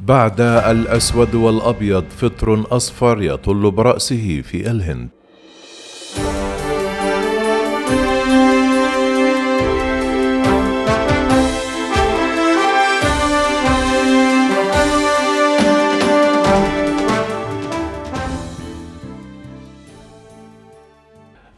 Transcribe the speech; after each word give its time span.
بعد 0.00 0.40
الأسود 0.40 1.34
والأبيض 1.34 2.04
فطر 2.10 2.64
أصفر 2.70 3.22
يطل 3.22 3.70
برأسه 3.70 4.42
في 4.44 4.70
الهند. 4.70 5.08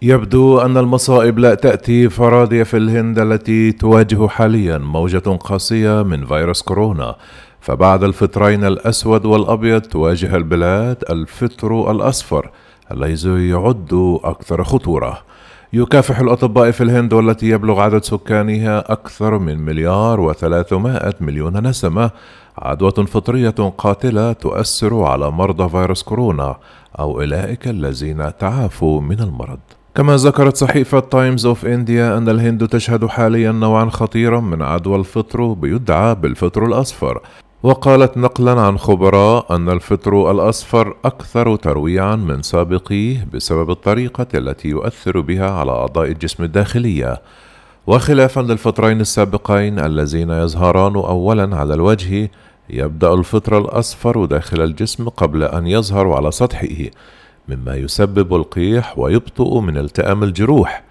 يبدو 0.02 0.58
أن 0.58 0.76
المصائب 0.76 1.38
لا 1.38 1.54
تأتي 1.54 2.08
فرادية 2.08 2.62
في 2.62 2.76
الهند 2.76 3.18
التي 3.18 3.72
تواجه 3.72 4.28
حاليا 4.28 4.78
موجة 4.78 5.18
قاسية 5.18 6.02
من 6.02 6.26
فيروس 6.26 6.62
كورونا. 6.62 7.16
فبعد 7.60 8.04
الفطرين 8.04 8.64
الأسود 8.64 9.26
والأبيض 9.26 9.80
تواجه 9.80 10.36
البلاد 10.36 11.04
الفطر 11.10 11.90
الأصفر 11.90 12.50
الذي 12.92 13.48
يعد 13.48 14.18
أكثر 14.24 14.64
خطورة. 14.64 15.18
يكافح 15.72 16.20
الأطباء 16.20 16.70
في 16.70 16.80
الهند 16.80 17.12
والتي 17.12 17.48
يبلغ 17.48 17.80
عدد 17.80 18.04
سكانها 18.04 18.92
أكثر 18.92 19.38
من 19.38 19.58
مليار 19.58 20.20
وثلاثمائة 20.20 21.14
مليون 21.20 21.66
نسمة. 21.66 22.10
عدوى 22.58 22.90
فطرية 22.90 23.50
قاتلة 23.78 24.32
تؤثر 24.32 25.02
على 25.02 25.30
مرضى 25.30 25.68
فيروس 25.68 26.02
كورونا 26.02 26.56
أو 26.98 27.20
أولئك 27.20 27.68
الذين 27.68 28.36
تعافوا 28.38 29.00
من 29.00 29.20
المرض. 29.20 29.58
كما 29.94 30.16
ذكرت 30.16 30.56
صحيفة 30.56 31.00
تايمز 31.00 31.46
اوف 31.46 31.66
انديا 31.66 32.18
أن 32.18 32.28
الهند 32.28 32.68
تشهد 32.68 33.06
حاليا 33.06 33.52
نوعا 33.52 33.84
خطيرا 33.84 34.40
من 34.40 34.62
عدوى 34.62 34.96
الفطر 34.96 35.52
بيدعى 35.52 36.14
بالفطر 36.14 36.66
الأصفر. 36.66 37.20
وقالت 37.62 38.16
نقلا 38.16 38.60
عن 38.60 38.78
خبراء 38.78 39.56
أن 39.56 39.68
الفطر 39.68 40.30
الأصفر 40.30 40.96
أكثر 41.04 41.56
ترويعا 41.56 42.16
من 42.16 42.42
سابقيه 42.42 43.28
بسبب 43.34 43.70
الطريقة 43.70 44.26
التي 44.34 44.68
يؤثر 44.68 45.20
بها 45.20 45.50
على 45.50 45.72
أعضاء 45.72 46.08
الجسم 46.08 46.44
الداخلية. 46.44 47.22
وخلافا 47.86 48.40
للفطرين 48.40 49.00
السابقين 49.00 49.78
اللذين 49.78 50.30
يظهران 50.30 50.94
أولا 50.94 51.56
على 51.56 51.74
الوجه 51.74 52.30
يبدأ 52.70 53.14
الفطر 53.14 53.58
الأصفر 53.58 54.24
داخل 54.24 54.62
الجسم 54.62 55.08
قبل 55.08 55.42
أن 55.42 55.66
يظهر 55.66 56.12
على 56.12 56.30
سطحه 56.30 56.90
مما 57.48 57.76
يسبب 57.76 58.34
القيح 58.34 58.98
ويبطئ 58.98 59.60
من 59.60 59.76
التئام 59.78 60.22
الجروح. 60.22 60.82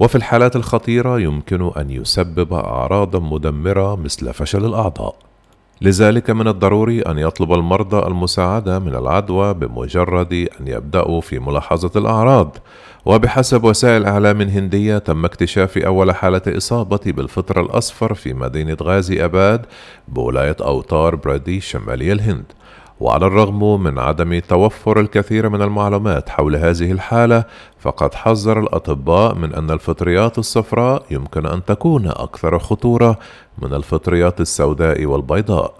وفي 0.00 0.14
الحالات 0.14 0.56
الخطيرة 0.56 1.20
يمكن 1.20 1.70
أن 1.76 1.90
يسبب 1.90 2.52
أعراضا 2.52 3.18
مدمرة 3.18 3.96
مثل 3.96 4.34
فشل 4.34 4.64
الأعضاء. 4.64 5.31
لذلك 5.82 6.30
من 6.30 6.48
الضروري 6.48 7.02
أن 7.02 7.18
يطلب 7.18 7.52
المرضى 7.52 8.06
المساعدة 8.06 8.78
من 8.78 8.94
العدوى 8.94 9.54
بمجرد 9.54 10.32
أن 10.60 10.68
يبدأوا 10.68 11.20
في 11.20 11.38
ملاحظة 11.38 11.90
الأعراض. 11.96 12.56
وبحسب 13.04 13.64
وسائل 13.64 14.04
إعلام 14.04 14.40
هندية 14.40 14.98
تم 14.98 15.24
اكتشاف 15.24 15.78
أول 15.78 16.14
حالة 16.14 16.42
إصابة 16.46 17.00
بالفطر 17.06 17.60
الأصفر 17.60 18.14
في 18.14 18.34
مدينة 18.34 18.76
غازي 18.82 19.24
أباد 19.24 19.66
بولاية 20.08 20.56
أوتار 20.60 21.16
برادي 21.16 21.60
شمالي 21.60 22.12
الهند. 22.12 22.44
وعلى 23.02 23.26
الرغم 23.26 23.82
من 23.82 23.98
عدم 23.98 24.38
توفر 24.38 25.00
الكثير 25.00 25.48
من 25.48 25.62
المعلومات 25.62 26.28
حول 26.28 26.56
هذه 26.56 26.92
الحالة 26.92 27.44
فقد 27.78 28.14
حذر 28.14 28.60
الأطباء 28.60 29.34
من 29.34 29.54
أن 29.54 29.70
الفطريات 29.70 30.38
الصفراء 30.38 31.02
يمكن 31.10 31.46
أن 31.46 31.64
تكون 31.64 32.06
أكثر 32.06 32.58
خطورة 32.58 33.18
من 33.62 33.74
الفطريات 33.74 34.40
السوداء 34.40 35.04
والبيضاء. 35.04 35.74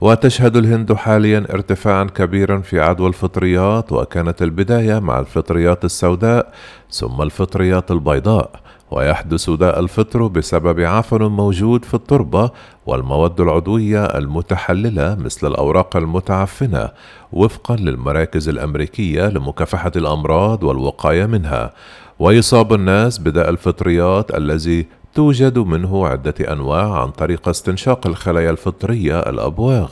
وتشهد 0.00 0.56
الهند 0.56 0.92
حاليا 0.92 1.46
ارتفاعا 1.54 2.04
كبيرا 2.04 2.58
في 2.58 2.80
عدوى 2.80 3.08
الفطريات 3.08 3.92
وكانت 3.92 4.42
البداية 4.42 4.98
مع 4.98 5.18
الفطريات 5.20 5.84
السوداء 5.84 6.52
ثم 6.90 7.22
الفطريات 7.22 7.90
البيضاء. 7.90 8.50
ويحدث 8.90 9.50
داء 9.50 9.80
الفطر 9.80 10.26
بسبب 10.26 10.80
عفن 10.80 11.22
موجود 11.22 11.84
في 11.84 11.94
التربة 11.94 12.50
والمواد 12.86 13.40
العضوية 13.40 14.04
المتحللة 14.04 15.14
مثل 15.14 15.46
الأوراق 15.46 15.96
المتعفنة 15.96 16.88
وفقا 17.32 17.76
للمراكز 17.76 18.48
الأمريكية 18.48 19.28
لمكافحة 19.28 19.92
الأمراض 19.96 20.62
والوقاية 20.62 21.26
منها. 21.26 21.72
ويصاب 22.18 22.72
الناس 22.72 23.18
بداء 23.18 23.50
الفطريات 23.50 24.34
الذي 24.34 24.86
توجد 25.14 25.58
منه 25.58 26.06
عدة 26.06 26.34
أنواع 26.52 27.02
عن 27.02 27.10
طريق 27.10 27.48
استنشاق 27.48 28.06
الخلايا 28.06 28.50
الفطرية 28.50 29.20
الأبواغ. 29.20 29.90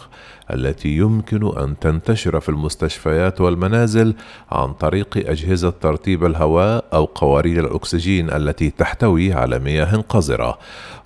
التي 0.50 0.88
يمكن 0.88 1.59
أن 1.59 1.78
تنتشر 1.78 2.41
في 2.41 2.48
المستشفيات 2.48 3.41
والمنازل 3.41 4.14
عن 4.50 4.72
طريق 4.72 5.31
أجهزة 5.31 5.70
ترطيب 5.70 6.25
الهواء 6.25 6.84
أو 6.92 7.04
قوارير 7.04 7.64
الأكسجين 7.64 8.31
التي 8.31 8.70
تحتوي 8.70 9.32
على 9.32 9.59
مياه 9.59 10.04
قذرة. 10.09 10.59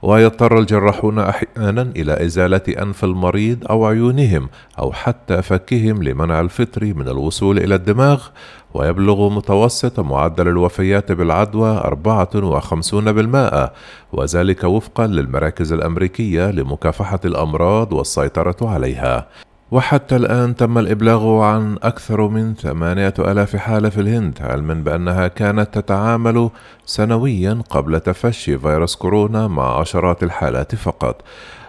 ويضطر 0.03 0.59
الجراحون 0.59 1.19
أحيانا 1.19 1.83
إلى 1.83 2.25
إزالة 2.27 2.63
أنف 2.83 3.05
المريض 3.05 3.67
أو 3.71 3.87
عيونهم 3.87 4.49
أو 4.79 4.93
حتى 4.93 5.43
فكهم 5.43 6.03
لمنع 6.03 6.41
الفطر 6.41 6.85
من 6.85 7.09
الوصول 7.09 7.59
إلى 7.59 7.75
الدماغ. 7.75 8.27
ويبلغ 8.75 9.29
متوسط 9.29 10.01
معدل 10.01 10.49
الوفيات 10.49 11.13
بالعدوى 11.13 11.79
54% 11.79 13.71
وذلك 14.13 14.65
وفقا 14.65 15.07
للمراكز 15.07 15.73
الأمريكية 15.73 16.51
لمكافحة 16.51 17.21
الأمراض 17.25 17.93
والسيطرة 17.93 18.57
عليها. 18.63 19.27
وحتى 19.73 20.17
الآن 20.17 20.57
تم 20.57 20.79
الإبلاغ 20.79 21.41
عن 21.41 21.77
أكثر 21.83 22.29
من 22.29 22.55
ثمانية 22.55 23.15
ألاف 23.19 23.57
حالة 23.57 23.89
في 23.89 24.01
الهند 24.01 24.39
علما 24.41 24.75
بأنها 24.75 25.29
كانت 25.29 25.79
تتعامل 25.79 26.51
سنويا 26.87 27.63
قبل 27.71 28.01
تفشي 28.01 28.59
فيروس 28.59 28.97
كورونا 28.97 29.49
مع 29.49 29.81
عشرات 29.81 30.23
الحالات 30.23 30.75
فقط. 30.75 31.23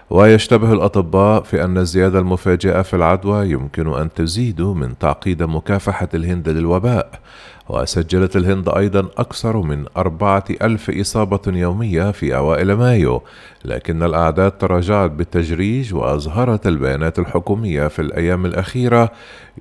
ويشتبه 0.09 0.73
الأطباء 0.73 1.43
في 1.43 1.63
أن 1.63 1.77
الزيادة 1.77 2.19
المفاجئة 2.19 2.81
في 2.81 2.95
العدوى 2.95 3.49
يمكن 3.49 3.93
أن 3.93 4.13
تزيد 4.13 4.61
من 4.61 4.97
تعقيد 4.97 5.43
مكافحة 5.43 6.09
الهند 6.13 6.49
للوباء. 6.49 7.19
وسجلت 7.69 8.35
الهند 8.35 8.69
أيضا 8.69 9.07
أكثر 9.17 9.57
من 9.57 9.85
أربعة 9.97 10.43
ألف 10.61 10.89
إصابة 10.89 11.41
يومية 11.47 12.11
في 12.11 12.35
أوائل 12.35 12.73
مايو 12.73 13.21
لكن 13.65 14.03
الأعداد 14.03 14.51
تراجعت 14.51 15.11
بالتدريج 15.11 15.93
وأظهرت 15.93 16.67
البيانات 16.67 17.19
الحكومية 17.19 17.87
في 17.87 18.01
الأيام 18.01 18.45
الأخيرة 18.45 19.11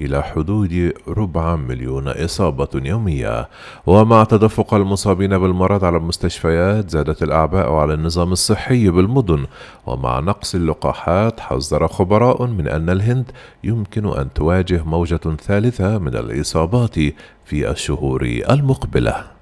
إلى 0.01 0.23
حدود 0.23 0.93
ربع 1.09 1.57
مليون 1.57 2.09
إصابة 2.09 2.69
يومية. 2.75 3.49
ومع 3.87 4.25
تدفق 4.25 4.75
المصابين 4.75 5.39
بالمرض 5.39 5.85
على 5.85 5.97
المستشفيات 5.97 6.91
زادت 6.91 7.23
الأعباء 7.23 7.73
على 7.73 7.95
النظام 7.95 8.33
الصحي 8.33 8.89
بالمدن. 8.91 9.47
ومع 9.87 10.21
نقص 10.21 10.55
اللقاحات 10.55 11.41
حذر 11.41 11.89
خبراء 11.89 12.47
من 12.47 12.69
أن 12.69 12.91
الهند 12.91 13.31
يمكن 13.65 14.07
أن 14.07 14.33
تواجه 14.33 14.83
موجة 14.85 15.37
ثالثة 15.47 15.99
من 15.99 16.17
الإصابات 16.17 16.97
في 17.45 17.71
الشهور 17.71 18.23
المقبلة. 18.51 19.42